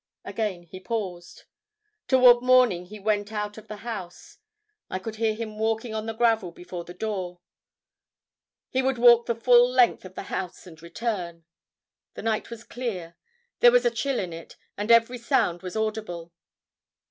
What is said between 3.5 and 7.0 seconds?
of the house. I could hear him walking on the gravel before the